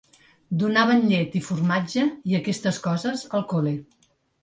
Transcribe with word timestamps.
Donaven 0.63 1.03
llet 1.11 1.37
i 1.41 1.43
formatge 1.49 2.07
i 2.33 2.41
aquestes 2.41 2.83
coses, 2.89 3.27
al 3.41 3.51
col·le. 3.57 3.79